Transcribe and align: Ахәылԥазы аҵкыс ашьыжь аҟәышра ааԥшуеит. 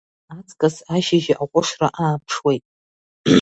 Ахәылԥазы 0.07 0.39
аҵкыс 0.39 0.75
ашьыжь 0.95 1.29
аҟәышра 1.43 1.87
ааԥшуеит. 2.03 2.63